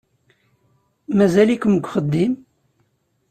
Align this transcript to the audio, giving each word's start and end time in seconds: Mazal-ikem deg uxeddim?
Mazal-ikem 1.17 1.73
deg 1.77 1.83
uxeddim? 1.85 2.33